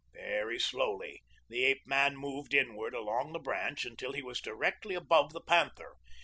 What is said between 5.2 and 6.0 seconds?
the panther.